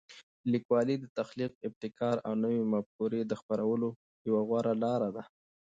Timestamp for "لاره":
4.83-5.09